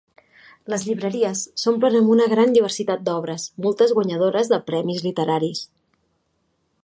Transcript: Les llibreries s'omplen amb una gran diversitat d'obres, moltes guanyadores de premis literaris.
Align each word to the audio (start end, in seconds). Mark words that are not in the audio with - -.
Les 0.73 0.83
llibreries 0.85 1.43
s'omplen 1.63 1.97
amb 1.99 2.13
una 2.13 2.27
gran 2.31 2.55
diversitat 2.55 3.05
d'obres, 3.09 3.47
moltes 3.67 3.95
guanyadores 3.99 4.49
de 4.55 4.61
premis 4.71 5.05
literaris. 5.09 5.61